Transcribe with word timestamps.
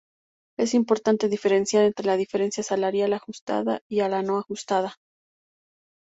Es 0.57 0.73
importante 0.73 1.29
diferenciar 1.29 1.83
entre 1.85 2.07
la 2.07 2.17
diferencia 2.17 2.63
salarial 2.63 3.13
ajustada 3.13 3.81
y 3.87 3.97
la 3.97 4.23
no 4.23 4.39
ajustada. 4.39 4.95